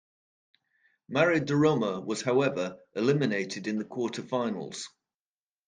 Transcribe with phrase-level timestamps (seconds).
[1.09, 4.85] Mare di Roma was however eliminated in the quarterfinals.